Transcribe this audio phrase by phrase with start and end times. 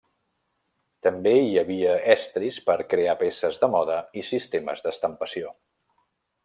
[1.07, 5.57] També hi havia estris per crear peces de moda i sistemes d'estampació.